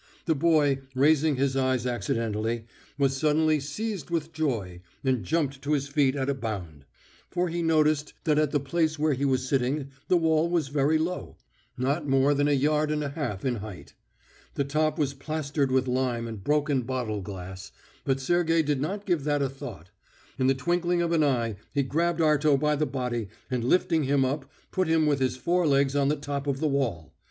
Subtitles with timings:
[0.25, 2.65] The boy, raising his eyes accidentally,
[2.97, 6.85] was suddenly seized with joy and jumped to his feet at a bound,
[7.29, 10.97] for he noticed that at the place where he was sitting the wall was very
[10.97, 11.37] low,
[11.77, 13.93] not more than a yard and a half in height.
[14.55, 17.71] The top was plastered with lime and broken bottle glass,
[18.03, 19.91] but Sergey did not give that a thought.
[20.39, 24.25] In the twinkling of an eye he grabbed Arto by the body, and lifting him
[24.25, 27.13] up put him with his fore legs on the top of the wall.